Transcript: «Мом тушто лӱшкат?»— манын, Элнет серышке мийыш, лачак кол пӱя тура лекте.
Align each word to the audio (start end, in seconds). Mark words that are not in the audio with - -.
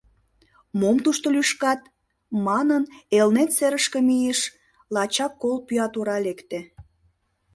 «Мом 0.79 0.97
тушто 1.03 1.27
лӱшкат?»— 1.35 1.81
манын, 2.45 2.83
Элнет 3.19 3.49
серышке 3.57 3.99
мийыш, 4.07 4.39
лачак 4.95 5.33
кол 5.41 5.57
пӱя 5.67 5.85
тура 5.93 6.17
лекте. 6.25 6.59